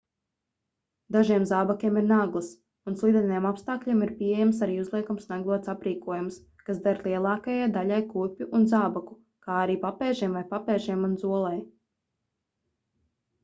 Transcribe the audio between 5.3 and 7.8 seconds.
naglots aprīkojums kas der lielākajai